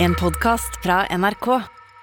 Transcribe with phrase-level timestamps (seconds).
[0.00, 1.46] En podkast fra NRK.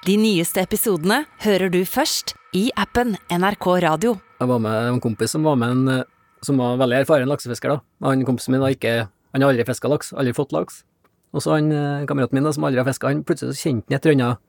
[0.06, 4.16] De nyeste episodene hører du først i appen NRK Radio.
[4.42, 6.04] Jeg var med en kompis som var med en eh,
[6.46, 7.72] som var veldig erfaren laksefisker.
[7.76, 7.80] da.
[8.10, 8.96] Han kompisen min har ikke,
[9.34, 10.84] han har aldri fiska laks, aldri fått laks.
[11.36, 13.98] Og så han eh, kameraten min da, som aldri har fiska, han plutselig kjente han
[13.98, 14.44] et eller annet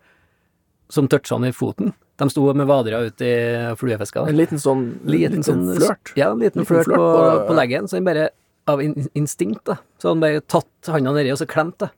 [0.93, 1.95] som toucha han i foten.
[2.21, 3.37] De sto med vadere ute i
[3.79, 4.27] fluefiska.
[4.31, 6.13] En liten sånn, Liten sånn flørt.
[6.19, 8.29] Ja, en liten, Liten flørt flørt på, på- på leggen, så han bare
[8.71, 11.91] av instinkt, da, så han bare tatt handa nedi og så klemt det.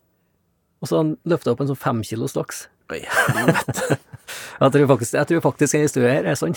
[0.83, 2.67] Og så han løfta opp en sånn femkilos laks.
[2.93, 3.03] Oi.
[4.59, 6.55] Jeg tror faktisk, jeg tror faktisk en historie her er sånn.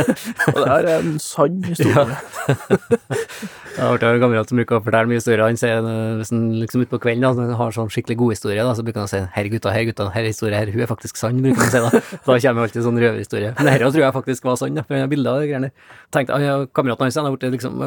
[0.50, 2.16] Og det her er en sann historie.
[2.48, 5.44] Jeg har hørt en kamerat som bruker å fortelle mye historier.
[5.46, 8.74] Han sier eh, hvis han liksom utpå kvelden da, har sånn skikkelig god historie, da,
[8.76, 11.20] så bruker han å si 'herre gutta, herre gutta, herre historie her, hun er faktisk
[11.20, 12.02] sann', bruker han å si da.
[12.26, 13.52] Da kommer alltid sånn røverhistorie.
[13.58, 15.70] Men dette tror jeg faktisk var sann, da, for han har bilder av de greiene.
[16.12, 17.78] Tenkte, han, ja, kameraten hans han har blitt liksom,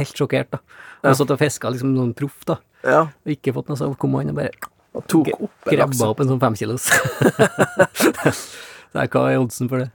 [0.00, 0.64] helt sjokkert, da.
[1.04, 2.58] Han har stått og fiska liksom noen proff, da.
[2.82, 3.04] Ja.
[3.06, 4.52] Og ikke fått noe, så kom han og bare
[4.96, 6.04] Og tok opp en grabba laks.
[6.06, 6.88] opp en sånn femkilos.
[7.98, 9.90] Så hva er oddsen for det?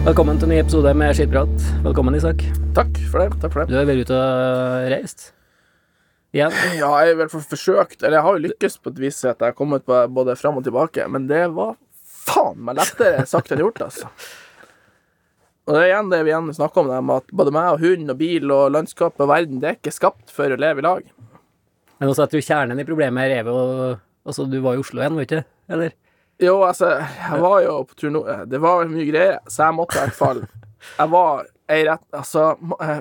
[0.00, 1.66] Velkommen til en ny episode med Skittprat.
[1.84, 2.42] Velkommen, Isak.
[2.76, 3.36] Takk for det.
[3.42, 3.68] takk for det.
[3.70, 5.30] Du har vært ute og reist?
[6.30, 6.54] Igjen?
[6.54, 9.18] Ja, jeg har i hvert fall forsøkt, eller jeg har jo lykkes på et vis
[9.24, 11.74] at jeg har kommet på både fram og tilbake, men det var
[12.30, 14.10] faen meg lettere sagt enn gjort, altså.
[15.66, 18.14] Og det er igjen det vi igjen snakker om, dem, at både meg og hund
[18.14, 21.10] og bil og landskap og verden, det er ikke skapt for å leve i lag.
[22.00, 25.00] Men også at du kjernen i problemet her er jo Altså, du var i Oslo
[25.00, 25.42] igjen, var ikke
[25.72, 25.92] Eller?
[26.40, 29.96] Jo, altså, jeg var jo på tur nå Det var mye greier, så jeg måtte
[29.96, 32.44] i hvert fall Jeg var ei rett Altså,
[32.84, 33.00] eh,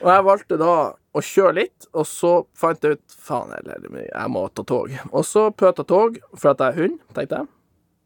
[0.03, 0.75] Og jeg valgte da
[1.13, 4.91] å kjøre litt, og så fant jeg ut Faen jeg må ta tog.
[5.13, 7.51] Og så pøta tog, for at jeg er hund, tenkte jeg.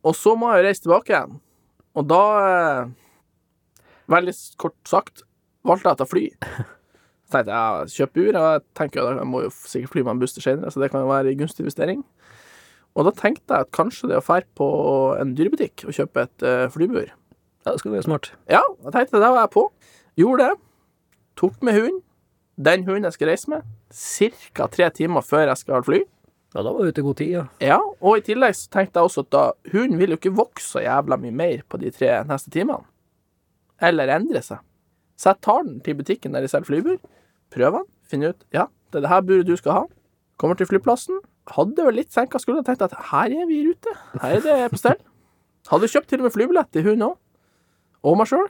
[0.06, 1.39] Og så må jeg jo reise tilbake igjen.
[1.97, 2.94] Og da eh,
[4.06, 5.25] Veldig kort sagt
[5.66, 6.25] valgte jeg å ta fly.
[7.26, 10.12] Så tenkte jeg kjøp bur, og jeg tenker at jeg må jo sikkert fly med
[10.12, 12.05] en buss til senere, så det kan jo være en gunstig investering.
[12.94, 14.69] Og da tenkte jeg at kanskje det å dra på
[15.19, 17.10] en dyrebutikk og kjøpe et uh, flybur
[17.66, 18.31] Ja, det skulle være smart.
[18.49, 19.65] Ja, jeg tenkte det var jeg på.
[20.16, 20.59] Gjorde det.
[21.37, 22.03] Tok med hund.
[22.56, 23.65] Den hunden jeg skal reise med.
[23.93, 24.69] Ca.
[24.72, 26.05] tre timer før jeg skal fly.
[26.55, 27.43] Ja, da var du ute i god tid, ja.
[27.60, 29.43] Ja, og i tillegg så tenkte jeg også at da
[29.75, 32.87] hunden vil jo ikke vokse så jævla mye mer på de tre neste timene.
[33.82, 34.62] Eller endre seg.
[35.21, 36.97] Så jeg tar den til butikken der de selger flybur,
[37.53, 39.84] prøver den, finner ut ja, det er det her buret du skal ha.
[40.41, 41.19] Kommer til flyplassen.
[41.50, 43.93] Hadde vel litt senka skuldra og tenkt at her er vi i rute.
[44.22, 44.99] Her er det på stell.
[45.71, 47.16] Hadde kjøpt til og med flybillett til hunden òg.
[48.06, 48.47] Og meg sjøl.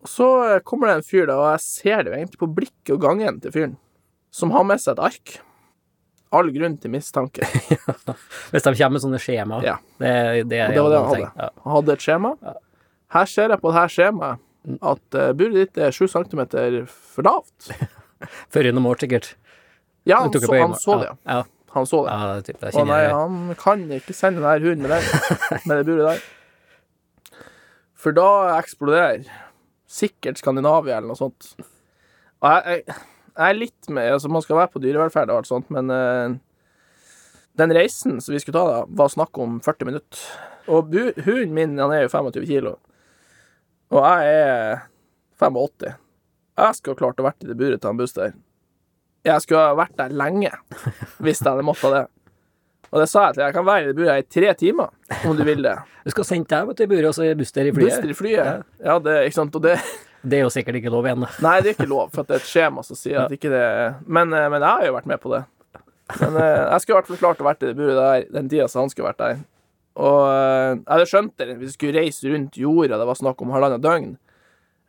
[0.00, 2.50] Og så eh, kommer det en fyr, da, og jeg ser det jo egentlig på
[2.56, 3.76] blikket og gangen til fyren,
[4.34, 5.36] som har med seg et ark.
[6.34, 7.46] All grunn til mistanke.
[8.52, 9.58] Hvis de kommer med sånne skjema.
[9.66, 9.76] Ja.
[9.98, 10.12] Det,
[10.50, 11.30] det, Og det var det han hadde.
[11.34, 11.48] Ja.
[11.64, 12.34] Han hadde et skjema.
[13.10, 14.46] Her ser jeg på det her skjemaet
[14.84, 17.70] at uh, buret ditt er sju centimeter for lavt.
[18.52, 19.32] Før gjennom år, sikkert.
[20.08, 21.08] Ja, han så, han så det.
[21.10, 21.42] Ja, ja.
[21.74, 22.12] Han så det.
[22.12, 25.36] ja det, typ, det og nei, han kan ikke sende den hunden med den,
[25.70, 26.22] med det buret der.
[28.00, 29.26] For da eksploderer
[29.90, 31.52] sikkert Skandinavia eller noe sånt.
[32.40, 35.50] Og jeg, jeg, jeg er litt med Altså, man skal være på dyrevelferd og alt
[35.50, 36.36] sånt, men uh,
[37.60, 40.22] den reisen som vi skulle ta da, var snakk om 40 minutter.
[40.70, 40.94] Og
[41.26, 42.76] hunden min, han er jo 25 kilo,
[43.90, 44.84] og jeg er
[45.40, 45.96] 85.
[46.60, 48.34] Jeg skulle ha klart å vært i det buret til han Buster.
[49.26, 50.52] Jeg skulle ha vært der lenge
[51.24, 52.04] hvis jeg hadde måttet det.
[52.90, 54.90] Og det sa jeg til jeg kan være i det buret i tre timer,
[55.22, 55.78] om du vil det.
[56.00, 57.90] Du skal sende deg vet du, i buret, og så er Buster i flyet.
[57.90, 58.62] Buster i flyet.
[58.80, 59.58] Ja, det, ikke sant.
[59.58, 59.76] Og det
[60.20, 61.24] Det er jo sikkert ikke lov igjen.
[61.40, 63.48] Nei, det er ikke lov, for at det er et skjema som sier at ikke
[63.52, 63.62] det
[64.04, 65.40] men, eh, men jeg har jo vært med på det.
[66.18, 68.50] Men eh, jeg skulle i hvert fall klart å vært i det buret der den
[68.52, 69.40] tida som han skulle vært der.
[70.00, 73.40] Og eh, jeg hadde skjønt det hvis vi skulle reise rundt jorda, det var snakk
[73.44, 74.12] om halvannet døgn,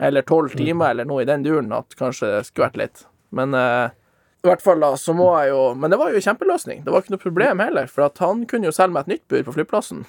[0.01, 3.05] eller tolv timer, eller noe i den duren, at kanskje det skulle vært litt.
[3.35, 3.95] Men eh,
[4.41, 6.83] i hvert fall da, så må jeg jo Men det var jo en kjempeløsning.
[6.85, 9.25] Det var ikke noe problem heller, for at han kunne jo selge meg et nytt
[9.29, 10.05] bur på flyplassen.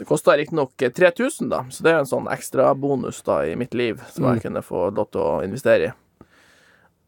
[0.00, 3.76] Det kosta riktignok 3000, da, så det er en sånn ekstra bonus da i mitt
[3.78, 5.92] liv som jeg kunne få lov til å investere i.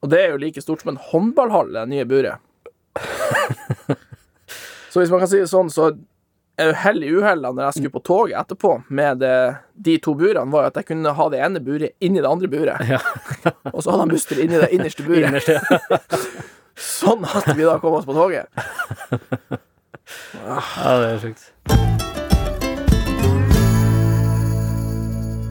[0.04, 2.44] Og det er jo like stort som en håndballhall, det nye buret.
[4.92, 5.90] så hvis man kan si det sånn, så
[6.56, 9.36] hell i uhella når jeg skulle på toget etterpå med det,
[9.74, 12.86] de to burene, var at jeg kunne ha det ene buret inni det andre buret.
[12.88, 13.00] Ja.
[13.72, 15.26] Og så hadde han Buster inni det innerste buret.
[15.28, 16.44] Innerst, ja.
[16.76, 18.52] Sånn at vi da kom oss på toget.
[20.44, 21.46] ja, det er sjukt.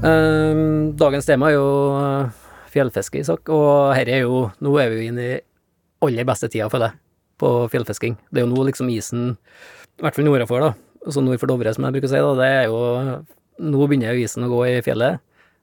[0.05, 2.27] Um, dagens tema er jo eh,
[2.69, 5.39] fjellfiske, Isak, og her er jo Nå er vi jo inne i
[6.05, 7.01] aller beste tida, føler jeg.
[7.41, 8.13] på fjellfisking.
[8.29, 9.33] Det er jo nå liksom isen,
[9.97, 12.35] i hvert fall nordafor, da, altså nord for Dovre, som jeg bruker å si, da,
[12.37, 12.77] det er jo
[13.65, 15.21] Nå begynner jo isen å gå i fjellet,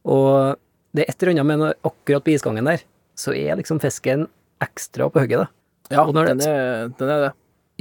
[0.09, 0.57] og
[0.97, 2.81] det er et eller annet med akkurat på isgangen der,
[3.13, 4.25] så er liksom fisken
[4.65, 5.49] ekstra på hugget, da.
[5.93, 7.33] Ja, Og når den er, den er det.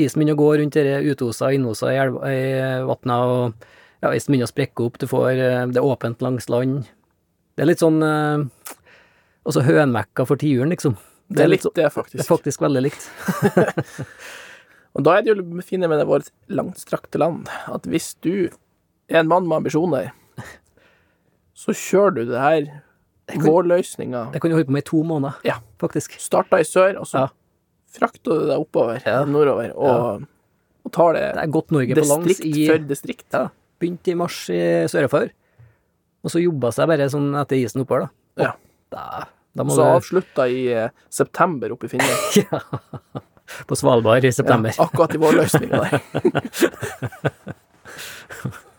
[0.01, 2.42] Isen begynner å gå rundt disse utosa innosa i, elva- i
[2.88, 3.68] vatna, og
[4.01, 6.88] ja, isen begynner å sprekke opp, du får eh, Det er åpent langs land.
[7.56, 8.75] Det er litt sånn eh,
[9.45, 10.98] Altså hønmekka for tiuren, liksom.
[11.31, 12.25] Det er litt det, Det er faktisk.
[12.28, 13.06] faktisk veldig likt.
[14.98, 18.50] Og da er det jo det fine med det vårt langstrakte land, at hvis du
[19.07, 20.10] er en mann med ambisjoner,
[21.56, 22.68] så kjører du det her
[23.39, 24.31] vårløsninga.
[24.33, 25.56] Det kan du holde på med i to måneder, Ja.
[25.80, 26.19] faktisk.
[26.19, 27.28] Starta i sør, og så Ja.
[27.94, 29.24] frakter du deg oppover, Ja.
[29.25, 30.24] nordover, og,
[30.86, 33.25] og tar det, Det er godt Norge distrikt i for distrikt.
[33.33, 33.48] Ja,
[33.80, 35.31] begynte i mars i Sør-Øyfjord,
[36.24, 38.44] og så jobba seg bare sånn etter isen oppover, da.
[38.44, 38.51] Ja.
[38.92, 39.25] Da,
[39.56, 42.36] da må Så du avslutta i eh, september oppe i Finnmark.
[42.51, 42.60] ja,
[43.68, 44.72] På Svalbard i september.
[44.80, 46.00] Akkurat i vårløsninga der.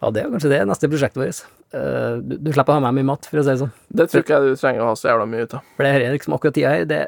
[0.00, 1.40] Ja, det er kanskje det neste prosjektet vårt.
[1.76, 3.72] Eh, du, du slipper å ha med mye mat, for å si det sånn.
[3.92, 5.66] Det tror ikke jeg du trenger å ha så jævla mye ut av.
[5.76, 7.00] For det her er liksom akkurat tida her, det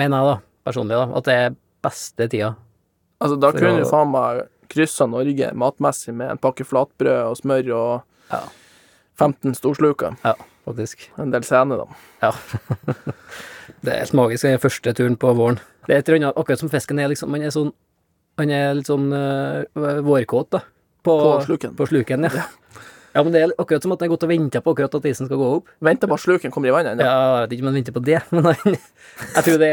[0.00, 0.36] mener jeg da,
[0.70, 2.54] personlig, da, at det er beste tida.
[3.20, 4.40] Altså, da kunne å- du faen meg
[4.70, 8.02] kryssa Norge matmessig med en pakke flatbrød og smør og
[8.32, 8.40] Ja.
[9.20, 10.16] 15 storsluker.
[10.24, 10.32] Ja,
[10.64, 11.08] faktisk.
[11.20, 11.84] En del sene, da.
[12.22, 12.30] Ja.
[13.84, 15.58] det er helt magisk, den første turen på våren.
[15.86, 17.72] Det er et eller annet, akkurat som fisken er liksom, han er sånn,
[18.40, 20.62] han er litt sånn uh, vårkåt, da.
[21.02, 21.76] På, På sluken.
[21.78, 22.44] På sluken, ja.
[23.14, 23.22] ja.
[23.24, 25.28] men det er akkurat som at den har gått og venta på akkurat at isen
[25.28, 25.70] skal gå opp.
[25.82, 27.06] Venter på at sluken kommer i vannet ennå.
[27.08, 29.72] Ja, jeg vet ikke om den venter på det, men jeg tror det,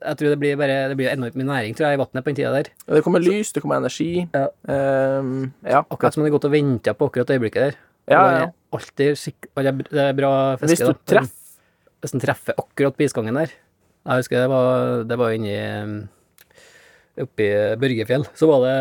[0.00, 2.32] jeg tror det blir bare, det blir enormt mye næring, tror jeg, i vannet på
[2.32, 2.70] den tida der.
[2.96, 4.12] Det kommer lys, det kommer energi.
[4.34, 4.46] Ja.
[4.68, 5.84] Um, ja.
[5.84, 7.82] Akkurat som den har gått og venta på akkurat det øyeblikket der.
[8.10, 8.48] Ja, ja.
[8.74, 9.16] Alltid.
[9.16, 11.30] Det er, det bra fiske, Hvis du treffer
[12.04, 13.54] Hvis den treffer akkurat på isgangen der.
[14.04, 15.54] Jeg husker det var, det var inni
[17.24, 17.46] Oppi
[17.80, 18.26] Børgefjell.
[18.36, 18.78] Så var det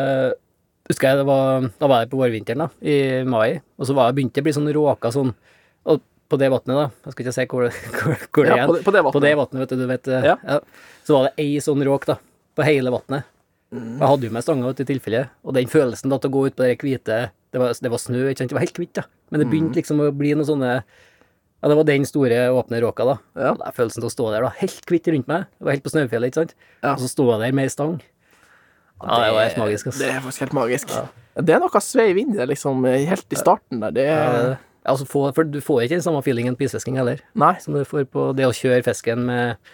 [0.89, 3.62] Husker jeg det var Da var jeg på vårvinteren, da, i mai.
[3.80, 5.30] Og så var jeg begynte å bli sånn råka sånn
[5.88, 7.68] Og på det vannet, da Jeg skal ikke si hvor,
[8.00, 8.65] hvor, hvor det er.
[8.68, 9.59] på, det, på På det vannet.
[9.63, 10.35] vet du, du vet ja.
[10.44, 10.59] Ja.
[11.07, 12.18] Så var det ei sånn råk, da.
[12.56, 13.30] På hele vannet.
[13.74, 13.95] Mm.
[13.97, 15.24] Jeg hadde jo med stanga i tilfelle.
[15.44, 17.18] Og den følelsen da til å gå ut på det hvite
[17.53, 18.51] Det var, det var snø, ikke sant.
[18.51, 19.03] Det var helt hvitt, da.
[19.31, 19.51] Men det Mm.
[19.53, 20.74] begynte liksom å bli noen sånne
[21.63, 23.15] Ja, det var den store, åpne råka, da.
[23.39, 23.51] Ja.
[23.53, 24.50] Og det er følelsen til å stå der, da.
[24.59, 25.45] Helt hvitt rundt meg.
[25.57, 26.56] Det var helt på snøfjellet, ikke sant.
[26.83, 26.91] Ja.
[26.94, 28.01] Og så stå der med ei stang.
[29.01, 30.00] Ja, det var helt magisk, ass.
[30.00, 30.94] Det er faktisk helt magisk.
[31.34, 33.95] Det er noe sveiv inn i det, liksom, helt i starten der.
[33.95, 34.36] Det er
[34.84, 37.54] ja, altså, få, for du får ikke den samme feelingen på isfisking heller, Nei.
[37.63, 39.72] som du får på det å kjøre fisken med,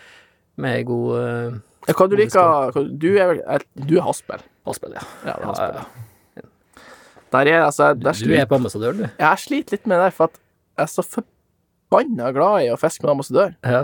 [0.61, 1.57] med god uh,
[1.89, 4.43] Ja, Hva du liker Du er vel Du er haspel.
[4.69, 5.05] haspel, ja.
[5.25, 5.79] Ja, er haspel.
[6.37, 6.45] ja.
[7.33, 9.03] Der er altså der Du er på ambassadør, du.
[9.07, 10.37] Jeg sliter litt med det, for at
[10.77, 13.55] jeg er så forbanna glad i å fiske med ambassadør.
[13.65, 13.83] Ja.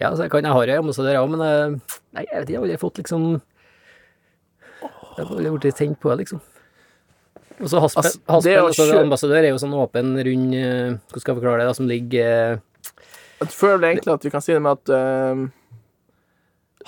[0.00, 2.54] ja, altså, jeg kan jeg har jo ambassadør òg, men eh, nei, jeg vet ikke,
[2.54, 3.26] jeg har aldri fått liksom
[5.16, 6.40] Jeg har aldri blitt tent på det, liksom.
[7.60, 10.54] Og så Haspel, Altså, Haspen Haspel å altså, kjø- ambassadør er jo sånn åpen rund
[10.54, 12.58] eh, Hvordan skal jeg forklare det, da, som ligger eh,
[13.40, 15.46] Jeg føler egentlig at vi kan si det med at uh,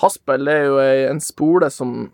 [0.03, 0.77] haspel er jo
[1.09, 2.11] en spole som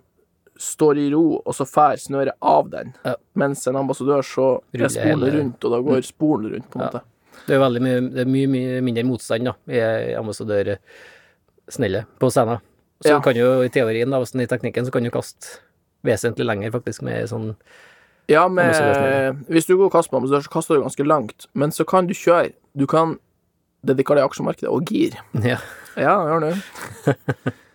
[0.55, 2.93] står i ro, og så fær snøret av den.
[3.03, 3.17] Ja.
[3.35, 6.85] Mens en ambassadør så Ruller er spolen rundt, og da går spolen rundt, på en
[6.85, 6.87] Ja.
[6.87, 7.01] måte.
[7.45, 9.81] Det er veldig mye, det er mye, mye mindre motstand da, i
[10.15, 12.59] ambassadørsnellet på scenen.
[13.03, 13.19] Så Ja.
[13.19, 15.59] kan jo i teorien, da, hvis den er i teknikken, så kan du kaste
[16.05, 17.51] vesentlig lenger, faktisk, med sånn
[18.31, 21.45] Ja, med, hvis du går og kaster på ambassadør, så kaster du ganske langt.
[21.53, 23.19] Men så kan du kjøre Du kan
[23.85, 25.19] dedikere deg aksjemarkedet og gir.
[25.53, 25.59] Ja.
[25.95, 26.55] Ja, gjør det.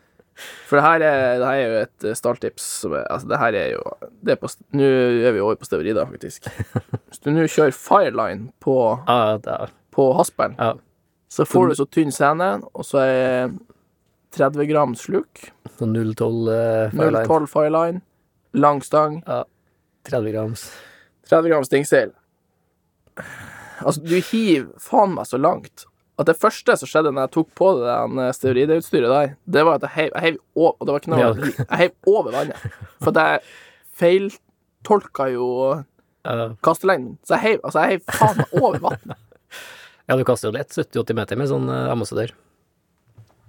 [0.69, 3.57] For det her er, det her er jo et stalltips som er Altså, det her
[3.59, 3.81] er jo
[4.25, 4.90] det er på, Nå
[5.26, 6.47] er vi over på steverida, faktisk.
[7.09, 8.76] Hvis du nå kjører Fireline på,
[9.09, 10.75] er, på haspelen, ja.
[11.33, 13.57] så får du så tynn sene, og så er
[14.37, 15.49] 30 gram sluk.
[15.81, 17.25] Sånn 012 uh, Fireline.
[17.26, 18.04] 0,12 Fireline.
[18.52, 19.21] Lang stang.
[20.09, 20.64] 30 grams.
[21.30, 22.12] 30 grams stingsel.
[23.80, 25.87] Altså, du hiver faen meg så langt
[26.21, 29.78] at det første som skjedde når jeg tok på det den steroidutstyret der, det var
[29.78, 31.30] at jeg heiv, jeg heiv over, og det var ikke noe, Ja.
[31.62, 32.66] jeg heiv over vannet.
[33.00, 33.40] For at jeg
[34.02, 35.47] feiltolka jo
[36.66, 37.16] kastelengden.
[37.25, 39.16] Så jeg heiv, altså, jeg heiv faen meg over vannet.
[40.11, 42.35] ja, du kaster jo lett 70-80 meter med sånn uh, ambassadør.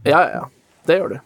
[0.08, 0.46] Ja, ja, ja.
[0.88, 1.20] Det gjør du.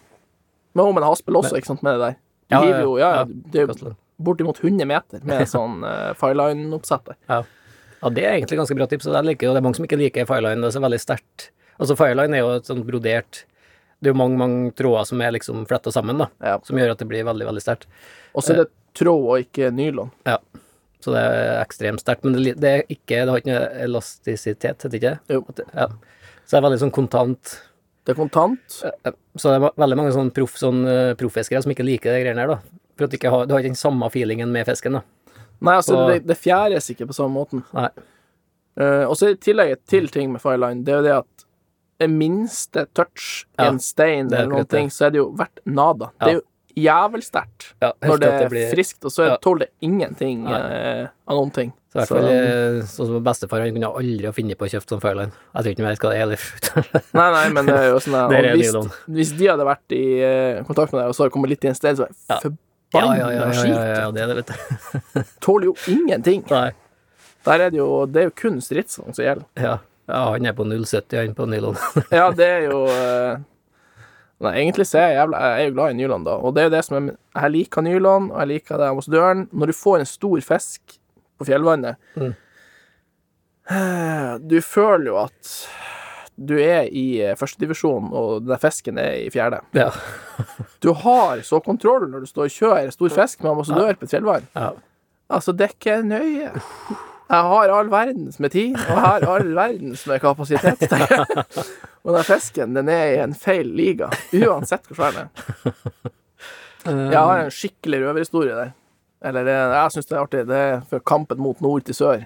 [0.75, 2.17] Men om en haspel også, ikke sant, med det der.
[2.49, 3.23] Du Ja, ja, hiver jo, ja, ja.
[3.25, 7.17] det er jo bortimot 100 meter med sånn uh, fireline-oppsett der.
[7.29, 7.39] Ja.
[8.03, 9.87] ja, det er egentlig ganske bra tips, og jeg liker jo, det er mange som
[9.87, 11.49] ikke liker Fireline, det er så veldig sterkt.
[11.79, 13.41] Altså Fireline er jo et sånt brodert
[13.99, 16.59] Det er jo mange, mange tråder som er liksom fletta sammen, da, Ja.
[16.63, 17.87] som gjør at det blir veldig, veldig sterkt.
[18.35, 20.11] Og så er det tråd og ikke nylon.
[20.27, 20.37] Ja.
[21.03, 24.63] Så det er ekstremt sterkt, men det, det er ikke Det har ikke noe elastisitet,
[24.71, 25.15] heter det ikke?
[25.33, 25.41] Jo.
[25.55, 25.87] Det- Ja.
[26.45, 27.55] Så det er veldig sånn kontant
[28.05, 28.61] Det er kontant.
[28.69, 28.91] Så
[29.49, 32.51] det er veldig mange sånn proff, sånn eh, profffiskere som ikke liker de greiene her,
[32.53, 32.81] da.
[32.95, 35.01] For at du ikke har, du har ikke den samme feelingen med fisken, da.
[35.65, 36.11] Nei, altså, og...
[36.11, 37.63] det, det fjæres ikke på samme måten.
[37.73, 37.89] Nei.
[38.75, 41.45] Uh, og så i tillegg til ting med fireline, det er jo det at
[42.03, 45.29] det minste touch i Ja, en stein er eller noen ting, så er det jo
[45.39, 46.09] verdt nada.
[46.19, 46.43] Det er jo
[46.75, 49.37] jævelsterkt Ja, når det er blir- friskt, og så Ja.
[49.41, 51.71] tåler det ingenting eh, av noen ting.
[51.95, 54.71] Så i hvert fall eh, sånn som bestefar, han kunne aldri ha funnet på å
[54.73, 55.31] kjøpe sånn Fairline.
[55.55, 56.45] Jeg tror ikke vet hva det heller.
[57.21, 60.03] Nei, nei, men det er jo sånn der, og hvis, hvis de hadde vært i
[60.19, 62.19] eh, kontakt med deg, og så hadde kommet litt i en sted, så er det
[62.33, 62.39] Ja.
[62.43, 63.71] forbanna ja, ja, ja, ja, skit.
[63.71, 65.23] ja, ja, det er det, vet du.
[65.47, 66.43] Tåler jo ingenting.
[66.51, 66.67] Nei.
[67.45, 69.47] Der er det jo Det er jo kun stridsvogn som gjelder.
[69.61, 69.73] Ja.
[70.11, 71.79] ja, han er på 0,70, han på nylon.
[72.11, 73.37] Ja, det er jo eh,
[74.43, 76.33] Nei, egentlig så er jeg jævla Jeg er jo glad i nylon, da.
[76.43, 79.07] Og det er jo det som er Jeg liker nylon, og jeg liker det hos
[79.11, 79.45] døren.
[79.55, 80.97] Når du får en stor fisk
[81.39, 82.33] på fjellvannet Mm.
[83.69, 85.53] eh, Du føler jo at
[86.35, 89.61] du er i eh, førstedivisjon, og den fisken er i fjerde.
[89.77, 89.89] Ja.
[90.83, 94.11] Du har så kontroll når du står og kjører stor fisk med ambassadør på et
[94.17, 94.47] fjellvann.
[94.55, 94.73] ja.
[95.33, 96.51] Altså, det er ikke nøye.
[97.31, 100.83] Jeg har all verdens med tid, og jeg har all verdens med kapasitet.
[102.05, 106.11] Og den fisken, den er i en feil liga, uansett hvor svær den er.
[107.15, 108.69] Jeg har en skikkelig røverhistorie der.
[109.25, 110.43] Eller jeg syns det er artig.
[110.49, 112.25] Det er for kampen mot nord til sør.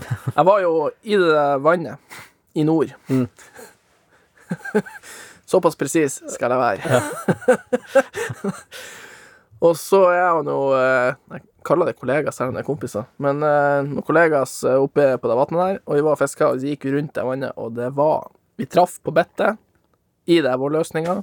[0.00, 2.20] Jeg var jo i det vannet
[2.54, 2.92] i nord.
[3.10, 3.26] Mm.
[5.50, 7.02] Såpass presis skal jeg være.
[9.66, 12.68] Og så er jeg jo noe eh, Jeg kaller det kollegaer, selv om det er
[12.68, 13.08] kompiser.
[13.20, 16.48] Men eh, noen kollegas eh, oppe på det vannet der, og vi var og fiska,
[16.48, 19.56] og så gikk vi rundt det vannet, og det var Vi traff på bittet
[20.28, 21.14] i det vårløsninga,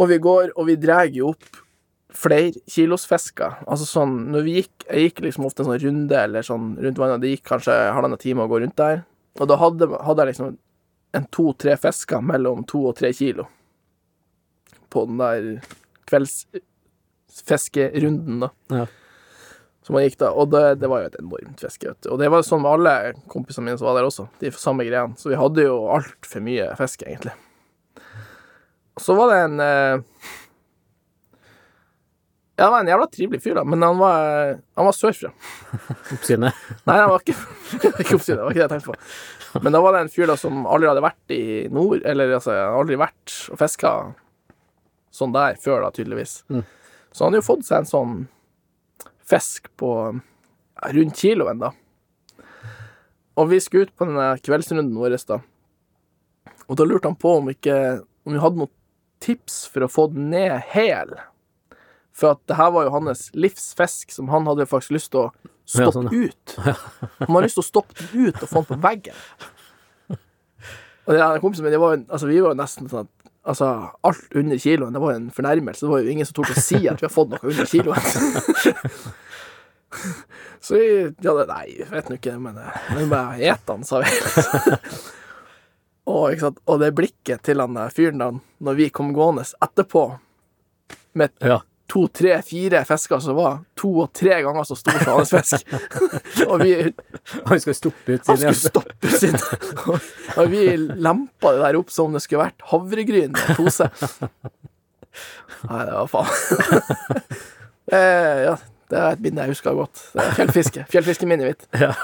[0.00, 1.58] og vi går, og vi drar jo opp
[2.14, 3.58] flerkilosfisker.
[3.68, 7.00] Altså sånn Når vi gikk Jeg gikk liksom ofte en sånn runde eller sånn rundt
[7.00, 9.02] vannet, det gikk kanskje halvannen time å gå rundt der,
[9.38, 10.56] og da hadde, hadde jeg liksom
[11.18, 13.44] en to-tre fisker mellom to og tre kilo
[14.88, 15.60] på den der
[16.08, 18.48] kveldsfiskerunden, da.
[18.72, 18.86] Ja.
[19.84, 20.28] Som man gikk da.
[20.36, 22.08] Og det, det var jo et enormt fiske, vet du.
[22.12, 22.94] Og det var sånn med alle
[23.32, 24.24] kompisene mine som var der også.
[24.40, 25.16] De samme greiene.
[25.20, 27.34] Så vi hadde jo altfor mye fisk, egentlig.
[28.98, 29.96] Og så var det en eh,
[32.58, 35.28] Ja, det var en jævla trivelig fyr, da, men han var, han var sørfra.
[36.16, 36.56] Oppsynet.
[36.88, 37.36] Nei, han var ikke,
[38.02, 39.60] ikke oppsynet, det var ikke det jeg tenkte på.
[39.62, 42.56] Men da var det en fyr da som aldri hadde vært i nord, eller altså,
[42.56, 43.92] han aldri vært og fiska
[45.14, 46.34] sånn der før, da, tydeligvis.
[46.50, 46.64] Mm.
[47.12, 48.18] Så han hadde jo fått seg en sånn
[49.28, 51.70] fisk på ja, rundt kiloen, da.
[53.38, 55.38] Og vi skulle ut på denne kveldsrunden vår, da.
[56.66, 57.74] Og da lurte han på om ikke
[58.26, 58.72] Om vi hadde noen
[59.24, 61.14] tips for å få den ned hel.
[62.18, 65.28] For at det her var jo hans livsfisk, som han hadde faktisk lyst til å
[65.68, 66.56] Ja, stoppe sånn, ut.
[66.64, 69.20] Han hadde lyst til å stoppe den ut og få den på veggen.
[71.08, 73.14] Og det der kompisen min, det var jo, altså, vi var jo nesten sånn at
[73.48, 73.64] Altså,
[74.04, 75.80] alt under kiloen, det var jo en fornærmelse.
[75.80, 78.02] Det var jo ingen som torde å si at vi har fått noe under kiloen.
[80.60, 80.88] Så vi
[81.24, 84.10] ja, Nei, jeg vet nå ikke, men eh, vi bare et den, sa vi.
[86.12, 86.60] og, ikke sant?
[86.68, 88.28] og det blikket til han fyren da,
[88.68, 90.04] når vi kom gående etterpå
[91.16, 91.62] med Ja.
[91.88, 95.70] To, tre, fire fisker som var to og tre ganger så stor som hans fisk.
[96.50, 96.72] og vi
[97.48, 102.12] Han skulle stoppe ut Han skulle stoppe sin og, vi lempa det der opp som
[102.14, 103.88] det skulle vært havregryn og pose.
[105.68, 106.28] Nei, det var faen
[107.96, 108.54] eh, Ja,
[108.92, 110.04] det er et minne jeg husker godt.
[110.12, 110.86] Det er fjellfiske.
[110.92, 111.66] Fjellfiskeminnet mitt.
[111.76, 111.94] Ja.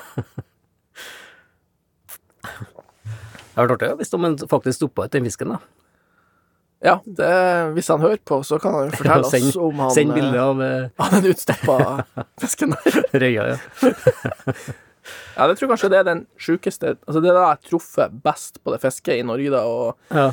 [3.55, 5.84] Det hadde vært artig hvis de faktisk stoppa ut den fisken, da.
[6.85, 7.29] Ja, det,
[7.79, 10.19] hvis han hører på, så kan han jo fortelle Send- oss om han Send eh,
[10.19, 11.77] bilde av eh, av den utstappa
[12.43, 12.75] fisken
[13.13, 13.59] røya, ja.
[15.35, 17.63] Ja, det tror jeg kanskje det er den sjukeste Altså, det er da jeg har
[17.71, 20.29] truffet best på det fisket i Norge, da, og ja.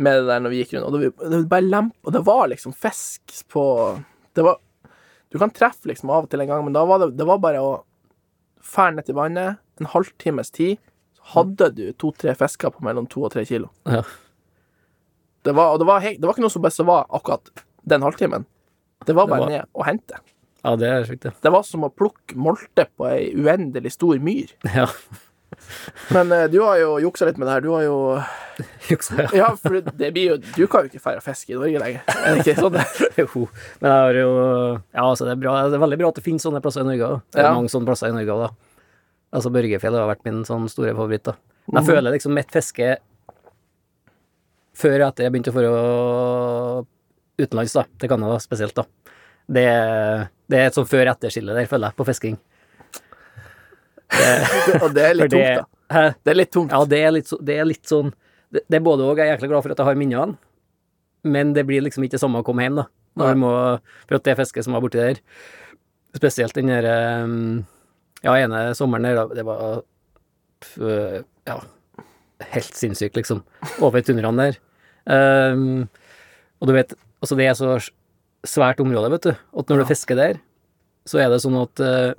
[0.00, 0.88] med det der når vi gikk rundt.
[0.88, 3.64] Og det, det bare lemp, og det var liksom fisk på
[4.36, 4.58] Det var
[5.32, 7.40] Du kan treffe liksom av og til en gang, men da var det, det var
[7.42, 7.72] bare å
[8.70, 10.80] fære ned til vannet, en halvtimes tid,
[11.16, 13.70] så hadde du to-tre fisker på mellom to og tre kilo.
[13.88, 14.02] Ja.
[15.44, 17.48] Det var, det var, det var ikke noe som best var akkurat
[17.88, 18.44] den halvtimen.
[19.06, 20.18] Det var Det bare var- ned og hente.
[20.64, 21.32] ja, det er sjukt, det.
[21.40, 24.52] Det var som å plukke molte på ei uendelig stor myr.
[24.74, 24.86] Ja.
[26.14, 27.60] Men eh, du har jo juksa litt med det her.
[27.64, 27.96] Du har jo
[28.90, 29.28] Juksa, ja.
[29.34, 32.04] Ja, for det blir jo Du kan jo ikke feire fiske i Norge lenger.
[32.06, 32.76] Er det ikke sånn?
[32.76, 32.84] det?
[33.24, 33.46] Jo.
[33.80, 34.30] Men jeg har jo
[34.94, 35.56] Ja, altså, det er, bra.
[35.68, 37.22] det er veldig bra at det finnes sånne plasser i Norge òg.
[37.34, 37.54] Det er Ja.
[37.58, 38.50] mange sånne plasser i Norge òg, da.
[39.34, 41.34] Altså, Børgefjell har vært min sånn store favoritt, da.
[41.66, 41.90] Men jeg Mhm.
[41.96, 42.96] føler liksom mitt fiske
[44.80, 45.72] før etter jeg begynte å dra
[47.40, 48.84] utenlands, da, til Canada spesielt, da.
[49.50, 49.66] Det,
[50.50, 52.36] det er et sånn før-etter-skille der, føler jeg, på fisking.
[54.82, 55.66] Og det er litt det- tungt, da.
[55.90, 56.02] Hæ?
[56.22, 56.70] Det er litt tungt.
[56.70, 58.12] Ja, det er litt, det er litt sånn
[58.54, 59.18] det, det er både og.
[59.18, 60.36] Jeg er jækla glad for at jeg har minnene,
[61.26, 62.84] men det blir liksom ikke det samme å komme hjem, da.
[63.18, 63.50] Når må,
[64.06, 65.18] for at det fisket som var borti der,
[66.14, 67.32] spesielt den der eh,
[68.22, 69.82] Ja, ene sommeren der, da, det var
[71.50, 71.56] Ja,
[72.54, 73.42] helt sinnssykt, liksom.
[73.82, 74.60] Over tundraene der.
[75.06, 75.88] Um,
[76.60, 76.92] og du vet,
[77.22, 77.78] altså det er så
[78.46, 80.40] svært område, vet du, at når du fisker der,
[81.08, 82.12] så er det sånn at eh,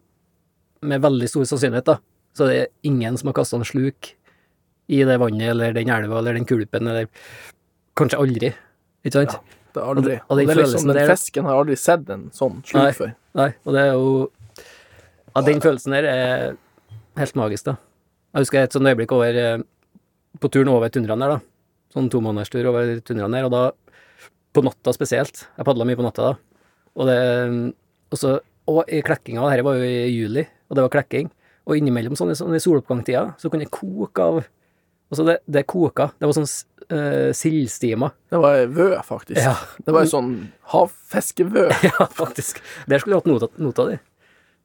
[0.85, 1.97] med veldig stor sannsynlighet, da,
[2.37, 4.11] så er det ingen som har kasta en sluk
[4.91, 7.09] i det vannet eller den elva eller den kulpen, eller
[7.97, 8.51] kanskje aldri,
[9.05, 9.37] ikke sant?
[9.37, 9.57] Ja.
[9.71, 10.15] Det er aldri.
[10.27, 12.65] Og den det er liksom, den fisken har aldri sett en sånn Nei.
[12.67, 13.13] sluk før.
[13.39, 14.09] Nei, og det er jo
[15.31, 16.41] Ja, den følelsen der er
[17.21, 17.77] helt magisk, da.
[18.35, 19.63] Jeg husker et sånt øyeblikk over eh,
[20.43, 21.50] På turen over tundraen der, da.
[21.91, 23.63] Sånn tomånederstur over tundraen der, og da
[24.51, 25.45] På natta spesielt.
[25.57, 26.33] Jeg padla mye på natta da.
[26.95, 27.19] Og det
[28.11, 31.31] Og så Og i klekkinga, dette var jo i juli, og det var klekking.
[31.67, 34.43] Og innimellom sånn sånn i soloppgangstida, så kunne det koke av
[35.11, 36.05] Altså, det, det koka.
[36.15, 38.13] Det var sånn uh, sildstimer.
[38.31, 39.41] Det var vø, faktisk.
[39.43, 39.57] Ja.
[39.83, 40.29] Det var ei sånn
[40.71, 41.65] havfiskevø.
[41.89, 42.61] ja, faktisk.
[42.87, 43.97] Der skulle du hatt nota, nota di.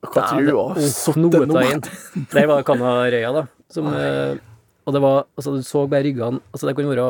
[0.06, 1.82] Hva tror du Uff, satt nota inn.
[2.30, 3.42] Der var Kanarøya, da.
[3.74, 4.38] Som, eh,
[4.86, 7.08] og det var Altså, du så bare ryggene Altså, det kunne være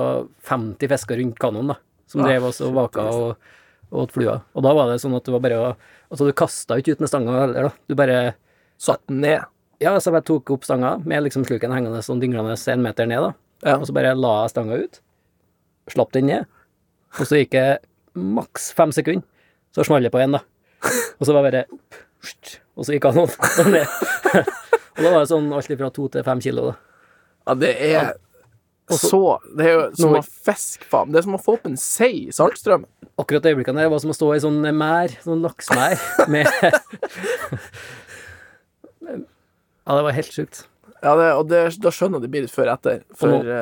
[0.49, 1.77] 50 fisker rundt kanoen, da.
[2.11, 3.53] Som ja, drev oss og vaka og,
[3.91, 4.39] og åt flua.
[4.55, 5.61] Og da var det sånn at det var bare
[6.07, 7.87] Altså, du kasta ikke ut med stanga heller, da.
[7.89, 8.19] Du bare
[8.79, 9.45] Satt den ned.
[9.81, 13.09] Ja, så jeg bare tok opp stanga med liksom sluken hengende sånn dinglende en meter
[13.09, 13.31] ned, da.
[13.65, 13.77] Ja.
[13.79, 15.01] Og så bare la jeg stanga ut.
[15.93, 16.45] Slapp den ned.
[17.17, 17.65] Og så gikk det
[18.17, 19.25] maks fem sekunder.
[19.73, 20.43] Så smalt det på igjen, da.
[21.17, 21.81] Og så var det bare
[22.77, 23.97] Og så gikk han opp og ned.
[24.97, 26.86] Og da var det sånn alt fra to til fem kilo, da.
[27.47, 28.15] Ja, det er
[28.87, 29.19] så
[29.59, 31.11] Det er jo som å fiske, faen.
[31.11, 32.87] Det er som å få opp en sei i Saltstraumen.
[33.19, 35.97] Akkurat det øyeblikkene der var som å stå i sånn mær, sånn laksmær,
[36.33, 36.47] med
[39.87, 40.65] Ja, det var helt sjukt.
[41.03, 43.03] Ja, det, og det, da skjønner du det blir litt før etter.
[43.15, 43.59] For Og nå,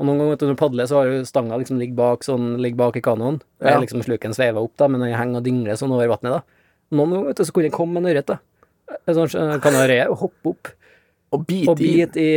[0.00, 2.22] Og noen ganger vet du, når du padler, så har du stanga liksom ligger bak,
[2.24, 3.40] sånn, ligger bak i kanoen.
[3.60, 3.80] Der Ja.
[3.82, 6.40] liksom sluken sveiver opp, da, men den henger og dingler sånn over vannet, da.
[6.96, 8.38] Noen ganger vet du, så kunne det komme en ørret, da.
[9.12, 10.72] Sånn kan kanaré og hoppe opp
[11.30, 12.30] å bite og i bite i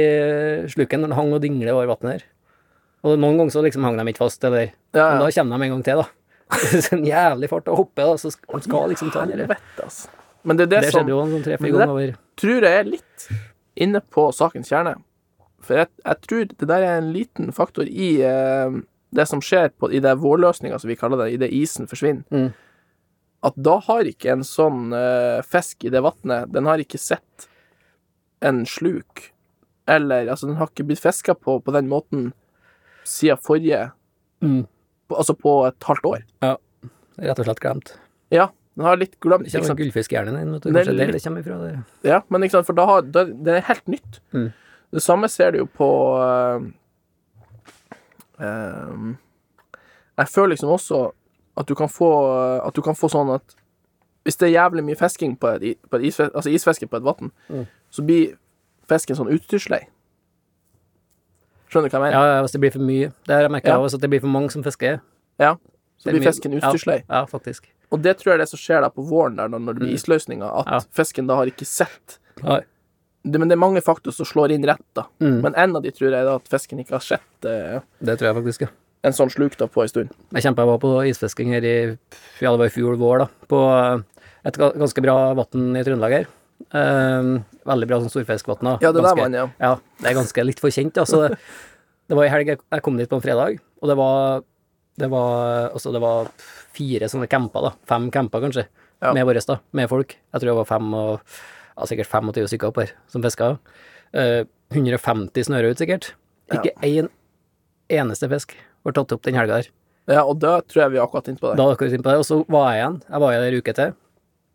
[0.69, 2.25] sluken når den hang og dingle over vannet der.
[3.03, 5.65] Og noen ganger så liksom hang de ikke fast, eller Ja, Men da kommer de
[5.67, 6.09] en gang til, da.
[6.87, 9.49] sånn jævlig fart og hopper, da, så skal, skal liksom ta den.
[9.81, 10.11] altså.
[10.43, 12.89] Men det er det, Det som jo en sånn Men det- over tror jeg er
[12.89, 13.27] litt
[13.79, 14.95] inne på sakens kjerne.
[15.63, 18.75] For jeg, jeg tror det der er en liten faktor i eh,
[19.15, 22.25] det som skjer på, i det vårløsninga, som vi kaller det, i det isen forsvinner.
[22.33, 22.51] Mm.
[23.43, 27.47] At da har ikke en sånn eh, fisk i det vannet Den har ikke sett
[28.43, 29.29] en sluk.
[29.87, 32.31] Eller Altså, den har ikke blitt fiska på på den måten
[33.03, 33.91] siden forrige
[34.41, 34.61] mm.
[35.09, 36.21] på- Altså på et halvt år.
[36.41, 36.55] Ja.
[37.19, 37.91] Rett og slett glemt.
[38.31, 40.71] Ja, den har litt glemt Det kommer gullfiskhjernen din, vet du.
[40.73, 41.57] Kanskje det, det kommer ifra.
[41.61, 41.73] Det.
[42.09, 44.19] Ja, men ikke sant, for da har da, Det er helt nytt.
[44.33, 44.47] Mm.
[44.93, 45.89] Det samme ser du jo på
[46.23, 46.71] eh,
[48.39, 49.13] eh,
[50.17, 51.03] Jeg føler liksom også
[51.57, 52.09] at du kan få
[52.65, 53.55] At du kan få sånn at
[54.23, 57.03] hvis det er jævlig mye fisking på et, på et isfe, altså isfiske på et
[57.03, 57.65] vann, Mm.
[57.93, 58.33] Så blir
[58.89, 59.83] fisken sånn utstyrslei.
[61.69, 62.33] Skjønner du hva jeg mener?
[62.35, 63.11] ja, hvis det blir for mye.
[63.25, 63.77] Det har jeg merka Ja.
[63.81, 64.99] også, at det blir for mange som fisker.
[65.39, 65.55] Ja.
[65.97, 66.99] Så blir fisken utstyrslei.
[67.09, 67.69] Ja, ja, faktisk.
[67.91, 69.89] Og det tror jeg er det som skjer da på våren, der, når det blir
[69.93, 69.97] Mm.
[69.97, 70.79] isløsninger, at Ja.
[70.93, 72.61] fisken da har ikke sett Nei.
[73.25, 75.03] det, Men det er mange faktorer som slår inn rett, da.
[75.21, 75.41] Mm.
[75.41, 78.33] Men en av de tror jeg da at fisken ikke har sett eh, Det tror
[78.33, 78.67] jeg faktisk, ja.
[79.03, 80.09] en sånn sluk da på en stund.
[80.33, 81.97] Jeg kjempa jeg var på isfisking her i
[82.41, 83.27] ja, det var i fjor vår, da.
[83.47, 84.03] På eh,
[84.45, 86.27] et ganske bra vann i Trøndelag her.
[86.73, 87.27] Eh,
[87.69, 88.79] veldig bra sånn storfiskvann.
[88.81, 89.47] Ja, det der Ganske- var den, ja.
[89.61, 91.37] Ja, det er ganske litt for kjent, Altså, det,
[92.09, 94.43] det var i helg jeg- kom dit på en fredag, og det var
[94.95, 96.27] det var, altså det var
[96.71, 97.71] fire sånne camper, da.
[97.89, 98.67] Fem camper, kanskje,
[99.01, 99.11] Ja.
[99.13, 99.59] med våre, da.
[99.73, 100.15] Med folk.
[100.33, 101.19] Jeg tror det var fem og
[101.77, 103.57] ja, sikkert 25 stykker opp her som fiska.
[104.13, 106.11] Uh, 150 snører ut, sikkert.
[106.51, 107.09] Ikke én
[107.89, 108.53] eneste fisk
[108.85, 109.67] var tatt opp den helga der.
[110.13, 111.57] Ja, og da tror jeg vi er akkurat inne på det.
[111.57, 113.01] Da er akkurat inne på det, og så var jeg igjen.
[113.09, 113.93] Jeg var der en uke til.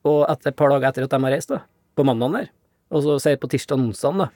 [0.05, 1.59] Og etter et par dager etter at de har reist, da,
[1.99, 2.51] på mandagen der,
[2.95, 4.29] og så sier på tirsdag og onsdag, da,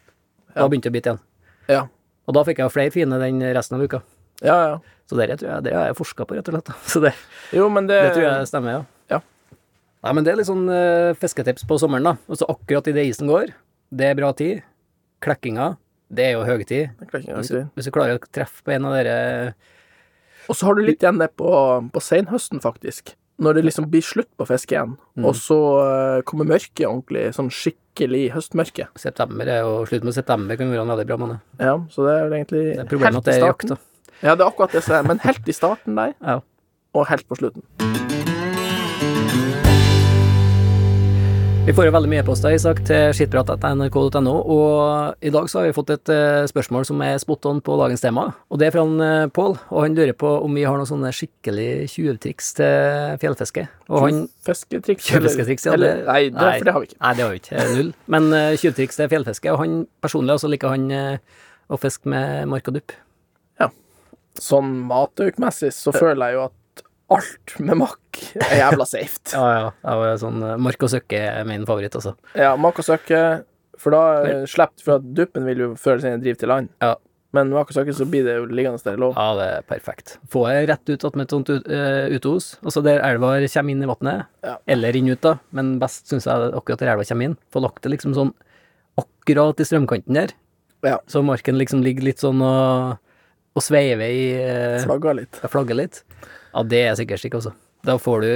[0.52, 0.68] da Ja.
[0.68, 1.22] begynte det å bite igjen.
[1.70, 1.84] Ja,
[2.28, 4.02] Og da fikk jeg flere fine den resten av uka.
[4.42, 4.56] ja.
[4.72, 4.80] ja.
[5.10, 6.68] Så det tror jeg, det har jeg forska på, rett og slett.
[6.92, 7.10] Så det,
[7.52, 8.82] Jo, men det, det tror jeg stemmer, ja.
[9.10, 9.18] Ja.
[10.06, 12.14] Nei, men det er litt sånn uh, fisketips på sommeren, da.
[12.32, 13.50] Og så akkurat idet isen går,
[13.92, 14.62] det er bra tid.
[15.22, 15.66] Klekkinga,
[16.08, 16.94] det er jo høytid.
[17.12, 19.18] Hvis, hvis du klarer å treffe på en av dere
[20.48, 21.50] Og så har du litt igjen det på,
[21.92, 23.12] på senhøsten, faktisk.
[23.40, 25.24] Når det liksom blir slutt på fiske igjen, Mm.
[25.26, 25.56] og så
[26.18, 28.88] eh, kommer mørket ordentlig, sånn skikkelig høstmørke.
[28.96, 31.40] September er jo slutten på september kan være en veldig bra måned.
[31.58, 33.68] Ja, så det er vel egentlig Det er er i jakt, starten.
[33.68, 33.76] da.
[34.22, 36.40] Ja, det er akkurat det som er, men helt i starten der, Ja.
[36.94, 38.01] og helt på slutten.
[41.62, 45.74] Vi får jo veldig mye e-poster, Isak, til skittprat.nrk.no, og i dag så har vi
[45.76, 48.82] fått et eh, spørsmål som er spot on på dagens tema, og det er fra
[48.82, 53.14] han, uh, Pål, og han lurer på om vi har noen sånne skikkelig tjuvtriks til
[53.22, 53.64] fjellfiske.
[53.94, 55.06] Og han Fisketriks?
[55.06, 55.76] Tjuvfisketriks, ja.
[55.78, 56.98] eller- det- Nei, for det har vi ikke.
[57.00, 57.54] Nei, det har vi ikke.
[57.62, 57.92] eh, Null.
[58.16, 61.18] Men uh, tjuvtriks til fjellfiske, og han personlig også liker han eh,
[61.70, 62.96] å fiske med mark og dupp.
[63.62, 63.70] Ja.
[64.34, 66.58] Sånn mataukmessig så føler jeg jo at
[67.14, 69.20] alt med makk er jævla safe.
[69.36, 69.70] Ja, ja.
[69.84, 72.16] Det var sånn eh, mark og søkke er min favoritt, altså.
[72.38, 73.22] Ja, mark og søkke,
[73.80, 76.70] for da eh, slipper For duppen vil jo før eller senere drive til land.
[76.84, 76.94] Ja.
[77.32, 79.14] Men med og søkke, så blir det jo liggende der lov.
[79.16, 80.18] Ja, det er perfekt.
[80.28, 83.80] Få jeg rett ut med et sånt ut, uh, uteos, altså der elva kommer inn
[83.86, 84.58] i vannet, Ja.
[84.68, 87.38] eller inn ut, da, men best syns jeg akkurat der elva kommer inn.
[87.48, 88.34] Få lagt det liksom sånn
[89.00, 90.34] akkurat i strømkanten der,
[90.84, 90.98] Ja.
[91.08, 92.98] så marken liksom ligger litt sånn og,
[93.56, 95.40] og sveiver i uh, Flagga litt.
[95.48, 96.02] Flagger litt.
[96.52, 97.52] Ja, det er sikkert stikk, altså.
[97.86, 98.32] Da får du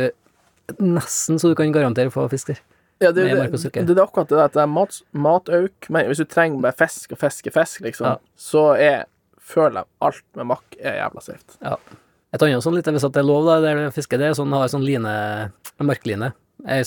[0.82, 2.62] nesten så du kan garantere få fisk der.
[2.98, 6.22] Ja, det, det, det, det er akkurat det at det er mat, matauk Men hvis
[6.22, 8.16] du trenger bare fisk og fiske fisk, liksom, Ja.
[8.40, 9.04] så er
[9.46, 11.58] føler jeg alt med makk er jævla safe.
[11.62, 11.76] Ja.
[12.34, 14.66] Et annet sånn litt, hvis det er lov, da, der du fisker, det sånn, har
[14.72, 15.12] sånn line,
[15.78, 16.32] en markline.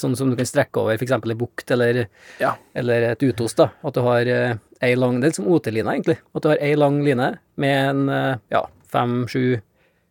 [0.02, 1.14] Sånn som du kan strekke over, f.eks.
[1.14, 2.08] i bukt eller,
[2.42, 2.56] Ja.
[2.76, 3.70] eller et utos, da.
[3.86, 6.18] At du har eh, ei lang Det er litt som OT-line, egentlig.
[6.36, 9.62] At du har ei lang line med en eh, ja, fem-sju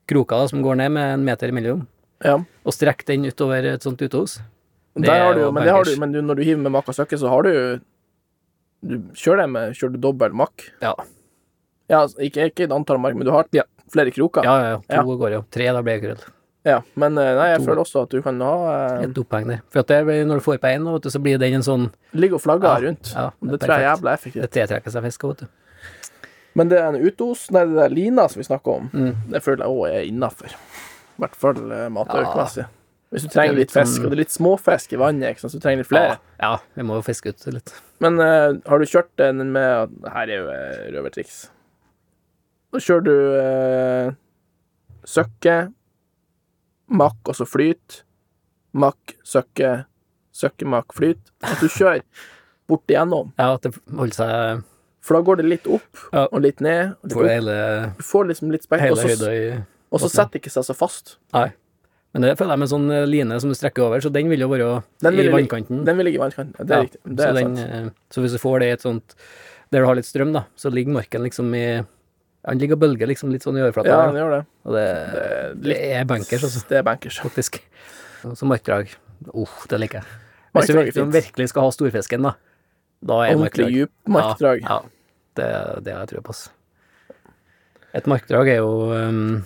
[0.09, 1.87] kroker da, som går ned med en meter imellom,
[2.25, 2.37] Ja.
[2.39, 4.39] og strekker den utover et sånt utos.
[4.99, 6.95] Det har du, men, det har du, men du, når du hiver med makk og
[6.97, 7.81] søkke, så har du
[8.81, 10.69] Du kjører det med Kjører du dobbel makk?
[10.83, 10.93] Ja.
[11.91, 13.63] Ja, altså, ikke, ikke et antall mark, men du har Ja.
[13.91, 14.45] flere kroker.
[14.45, 14.77] Ja, ja, ja.
[15.03, 15.17] To Ja.
[15.19, 15.45] går jo.
[15.51, 16.33] Tre, da blir det krøll.
[16.65, 17.65] Ja, men eh, nei, jeg To.
[17.67, 19.61] føler også at du kan ha eh, Et oppheng der.
[19.71, 22.43] For at det, når du får på én, så blir den en sånn Ligger og
[22.43, 23.13] flagger Ja, rundt.
[23.15, 24.43] ja, det, det tror jeg er jævla effektivt.
[24.43, 25.47] Det tiltrekker seg fisk, vet du.
[26.59, 29.15] Men det er en utos, nei, det der lina som vi snakker om, Mm.
[29.31, 30.51] det føler jeg òg er innafor.
[30.51, 31.63] I hvert fall
[31.95, 32.65] matøkmessig.
[32.67, 32.73] Ja.
[33.09, 35.31] Hvis du er trenger litt litt fisk, sånn- og det er litt småfisk i vannet,
[35.33, 36.19] ikke sant, så du trenger litt flere.
[36.43, 37.73] Ja, vi må jo fiske ut litt.
[38.05, 41.39] Men uh, har du kjørt den med Her er jo uh, røvertriks.
[42.71, 44.13] Da kjører du uh,
[45.09, 45.73] søkke,
[47.01, 48.03] makk og så flyt.
[48.77, 49.73] Makk, søkke,
[50.37, 51.33] søkke, makk, flyt.
[51.43, 52.03] At du kjører
[52.69, 53.33] bort igjennom.
[53.39, 54.65] Ja, at det holder seg
[55.01, 56.27] For da går det litt opp Ja.
[56.33, 56.95] og litt ned.
[57.03, 57.57] Og litt får, hele,
[57.97, 61.17] Du får liksom litt spekk, og så, og så setter det ikke seg så fast.
[61.33, 61.53] Nei.
[62.15, 64.41] Men det føler jeg med sånn eh, line som du strekker over, så den vil
[64.41, 65.85] jo være Den i vannkanten.
[65.85, 66.57] Den vil ligge i vannkanten.
[66.67, 67.01] Det er Ja, riktig.
[67.05, 69.15] Det så, er den, eh, så hvis du får det i et sånt
[69.71, 71.85] Der du har litt strøm, da, så ligger marken liksom i
[72.49, 73.89] Han ligger og bølger liksom litt sånn i overflata.
[73.93, 74.47] Ja, den gjør det.
[74.65, 77.19] og det, Det er det er bankers, altså, Det er bankers.
[77.21, 77.61] faktisk.
[78.35, 78.89] Så markdrag.
[79.35, 80.05] Oh, det liker jeg.
[80.55, 82.33] Hvis du virkelig, virkelig skal ha storfisken, da,
[83.01, 84.63] da er Ordentlig djup markdrag.
[84.65, 84.95] Ja, ja.
[85.39, 85.51] Det,
[85.87, 86.35] det har jeg trua på.
[87.99, 89.45] Et markdrag er jo um,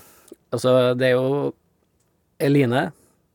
[0.52, 1.52] Altså, det er jo
[2.42, 2.80] Eline, line,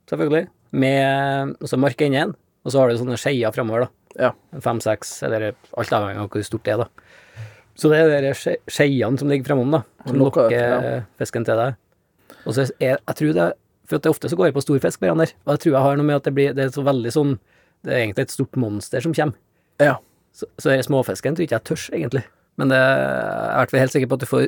[0.09, 2.33] selvfølgelig, med altså mark innen,
[2.65, 4.27] og så har du sånne skeier framover, da.
[4.27, 4.59] Ja.
[4.61, 7.45] Fem-seks, eller alt avhengig av hvor stort det er, da.
[7.77, 8.33] Så det er de
[8.73, 10.99] skeiene som ligger framom, da, som Lokker, ja.
[11.21, 11.77] fisken til deg.
[12.43, 13.47] Og så er jeg tror det
[13.87, 15.73] For at det ofte så går jeg på storfisk med den der, og jeg tror
[15.77, 17.33] jeg har noe med at det blir Det er så veldig sånn
[17.85, 19.39] Det er egentlig et stort monster som kommer.
[19.79, 19.99] Ja.
[20.33, 22.23] Så, så den småfisken tror ikke jeg tørs, egentlig.
[22.57, 24.47] Men det, jeg er helt sikker på at du får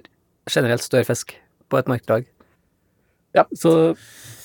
[0.49, 1.35] generelt større fisk
[1.69, 2.25] på et markedslag.
[3.37, 3.45] Ja.
[3.53, 3.93] Så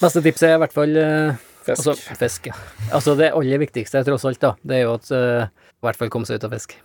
[0.02, 1.86] neste tips er i hvert fall eh, Fisk.
[1.88, 2.52] Altså, fisk, ja.
[2.92, 6.10] Altså, det aller viktigste, tross alt, da, det er jo at uh, i hvert fall
[6.12, 6.76] komme seg ut og fiske.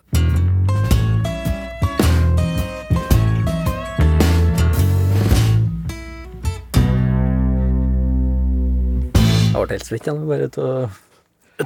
[9.50, 10.74] Jeg ble helt svett igjen, bare til å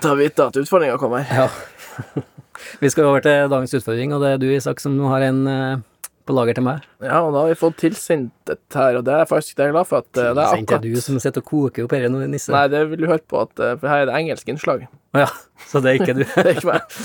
[0.02, 1.22] Ta vite at utfordringa kommer.
[1.30, 1.46] Ja.
[2.84, 5.82] Vi skal over til dagens utfordring, og det er du, Isak, som har en eh,
[6.24, 6.84] på lager til meg.
[7.04, 9.74] Ja, og da har vi fått tilsendt et her, og det er faktisk det er
[9.74, 10.62] glad for at eh, det er akkurat...
[10.62, 12.54] akkurat du som sitter og koker opp dette nå, Nisse.
[12.56, 14.86] Nei, det vil du høre på, at, eh, for her er det engelsk innslag.
[14.88, 15.30] Å ja,
[15.70, 16.24] så det er ikke du.
[16.38, 16.96] Det er ikke meg.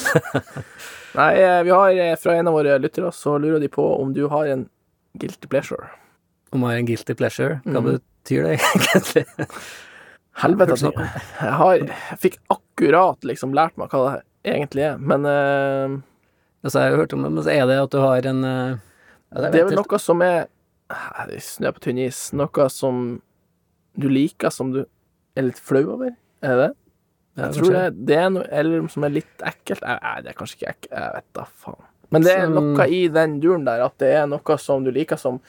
[1.18, 1.32] Nei,
[1.66, 4.68] vi har fra en av våre lyttere, så lurer de på om du har en
[5.18, 5.88] guilty pleasure.
[6.54, 7.88] Om jeg har en guilty pleasure, hva mm.
[7.90, 9.24] betyr det egentlig?
[10.38, 10.92] Helvete, altså.
[11.40, 15.98] Jeg har Jeg fikk akkurat liksom lært meg hva det her egentlig er, men uh,
[16.64, 18.78] Altså, jeg har hørt om det, men så er det at du har en uh,
[19.36, 20.46] det er vel noe som er
[21.44, 22.30] Snø på tynn is.
[22.32, 23.20] Noe som
[23.98, 24.86] du liker, som du
[25.36, 26.14] er litt flau over.
[26.40, 26.70] Er det det?
[27.38, 29.84] Jeg tror det, det er noe Eller som er litt ekkelt.
[29.84, 30.94] Nei, nei, det er kanskje ikke ekkelt.
[30.96, 31.84] Jeg vet da faen.
[32.08, 35.20] Men det er noe i den duren der at det er noe som du liker
[35.20, 35.42] som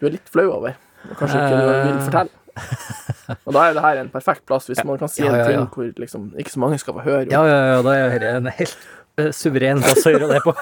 [0.00, 0.76] du er litt flau over.
[1.16, 2.04] Kanskje ikke du vil Eh.
[2.04, 2.39] fortelle.
[3.46, 5.44] Og da er det her en perfekt plass, hvis man kan si Ja, en ja,
[5.44, 5.50] ja.
[5.52, 7.26] ting hvor liksom ikke så mange skal få høre.
[7.30, 8.88] Ja, ja, ja, da er det en helt
[9.22, 10.54] eh, suveren plass å gjøre det på.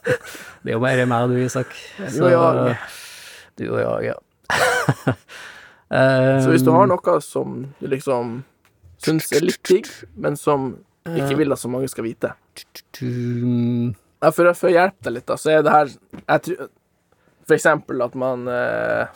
[0.64, 1.74] det er jo bare meg og du, Isak.
[2.00, 2.78] Og jeg.
[3.60, 4.16] Du og jeg, ja.
[5.94, 8.38] Eh, Så hvis du har noe som du liksom
[9.04, 9.86] syns er litt digg,
[10.18, 10.72] men som
[11.06, 12.30] ikke vil at så mange skal vite?
[13.04, 13.92] Mm,
[14.24, 16.70] Ja, for, å- hjelpe deg litt, da, så er det her jeg tror,
[17.44, 19.06] For eksempel at man eh,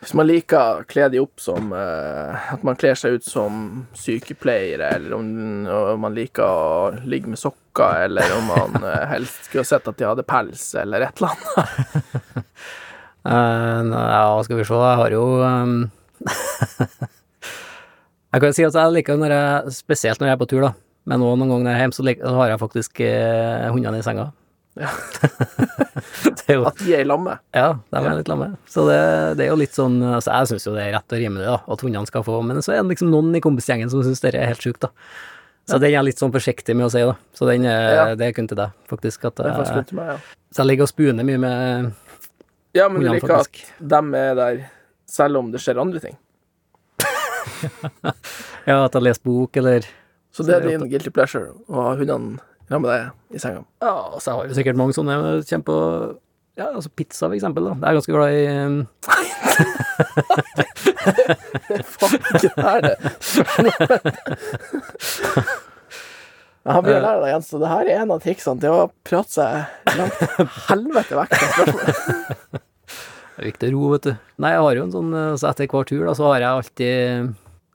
[0.00, 3.84] Hvis man liker å kle de opp som eh, At man kler seg ut som
[3.92, 5.26] sykepleiere, eller om
[5.70, 9.98] om man liker å ligge med sokker, eller om man eh, helst skulle sett at
[9.98, 12.44] de hadde pels, eller et eller annet.
[13.28, 15.76] uh, ja, skal vi se, jeg har jo um,
[18.30, 20.72] Jeg kan si at jeg liker når jeg, spesielt når jeg er på tur, da.
[21.10, 23.68] Men òg noen ganger når jeg er hjemme, så, liker, så har jeg faktisk eh,
[23.74, 24.30] hundene i senga.
[24.78, 24.90] Ja.
[26.54, 27.42] jo At de er i lammet.
[27.54, 28.52] Ja, de er litt lamme.
[28.70, 29.00] Så det,
[29.40, 31.56] det er jo litt sånn altså Jeg syns jo det er rett og rimelig da,
[31.74, 34.34] at hundene skal få, men så er det liksom noen i kompisgjengen som syns det
[34.36, 34.92] er helt sjukt, da.
[35.70, 37.14] Så den er jeg litt sånn forsiktig med å si, da.
[37.36, 38.14] Så den Ja.
[38.18, 39.26] det er kun til deg, faktisk.
[39.28, 40.16] At, Det er til meg, ja.
[40.50, 41.92] så jeg ligger og spuner mye med
[42.74, 44.60] Ja, men du liker at de dem er der
[45.10, 46.18] selv om det skjer andre ting.
[48.68, 49.86] Ja, at jeg leser bok, eller
[50.30, 52.38] Så det er det er din guilty pleasure å ha hundene
[52.70, 53.02] sammen med deg
[53.34, 53.62] i senga.
[53.82, 55.78] Ja, så jeg har jo sikkert mange sånne jeg kommer på
[56.60, 57.72] Ja, altså pizza, for eksempel, da.
[57.80, 58.78] Jeg er ganske glad i um,
[61.90, 62.96] Faen, ikke det er det.
[66.60, 69.32] Jeg blir lære deg, Jens, og det her er en av triksene til å prate
[69.32, 69.64] seg
[69.96, 70.20] langt
[70.68, 71.96] helvete vekk fra spørsmålet.
[72.52, 74.12] Det er viktig å ro, vet du.
[74.44, 76.50] Nei, jeg har jo en sånn eh, Så etter hver tur, da, så har jeg
[76.50, 77.00] alltid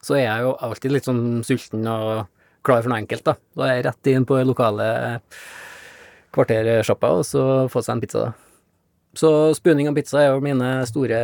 [0.05, 2.29] Så er jeg jo alltid litt sånn sulten og
[2.65, 3.35] klar for noe enkelt, da.
[3.57, 4.87] Da er jeg rett inn på lokale
[6.35, 8.31] kvartersjappa og så få seg en pizza, da.
[9.15, 11.19] Så spooning av pizza er jo mine store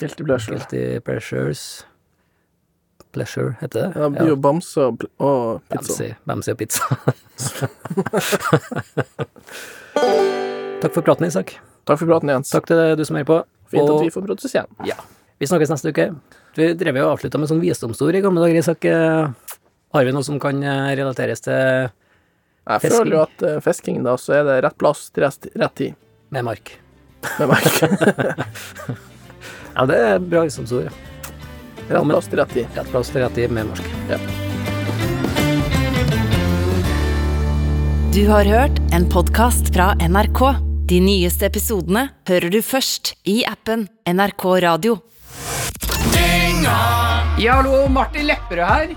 [0.00, 0.56] Guilty pleasure.
[0.56, 1.62] guilty pleasures.
[3.14, 3.90] Pleasure, heter det?
[3.94, 6.10] Ja, det blir jo bamse og, og pizza.
[6.28, 6.82] Bamsi og pizza.
[10.82, 11.54] Takk for praten, Isak.
[11.88, 12.50] Takk for praten, Jens.
[12.52, 13.38] Takk til du som hører på.
[13.72, 14.66] Fint Og- at vi får produsere.
[14.86, 14.94] Ja.
[15.38, 16.08] Vi snakkes neste uke.
[16.56, 18.84] Vi drev jo og avslutta med sånn visdomsord i gamle dager, Isak.
[19.88, 21.54] Eh, Har vi noe som kan eh, relateres til
[22.68, 22.98] Jeg Fisking.
[22.98, 25.94] føler jo at uh, fisking, da, så er det rett plass til rett, rett tid.
[26.30, 26.74] med mark?
[27.38, 27.78] Med mark.
[29.78, 30.88] Ja, det er bra visdomsord.
[31.88, 32.66] rett plass til rett tid.
[32.76, 33.86] Rett plass til rett tid med mark.
[38.12, 40.42] Du har hørt en podkast fra NRK.
[40.88, 44.98] De nyeste episodene hører du først i appen NRK Radio.
[47.38, 48.96] Ja, hallo, Martin Lepperød her.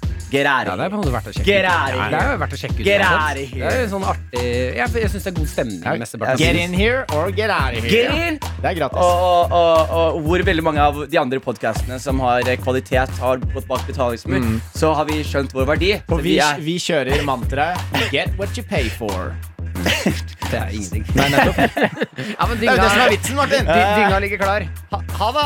[0.31, 0.89] get out Ja, det er here.
[0.89, 1.67] på en måte verdt å sjekke Get ut.
[1.67, 2.85] Ja, det er jo verdt å sjekke ut.
[2.87, 3.01] Get.
[3.51, 4.45] Det er sånn artig
[4.79, 5.79] Jeg, jeg syns det er god stemning.
[5.83, 8.27] Ja, Get in here or get out of Get here.
[8.31, 8.39] in!
[8.61, 8.97] Det er gratis.
[8.97, 13.37] Og, og, og, og hvor veldig mange av de andre podkastene som har kvalitet, har
[13.53, 15.93] gått bak betalingsmur, så har vi skjønt vår verdi.
[16.09, 17.77] Og vi, er vi kjører mantraet
[18.11, 19.33] Get what you pay for.
[20.51, 21.05] Det er ingenting.
[21.15, 21.57] Nei, nettopp.
[22.35, 23.63] ja, men Det er jo det som er vitsen, Martin.
[23.69, 24.65] dy- dynga ligger klar.
[24.91, 25.45] Ha, ha det.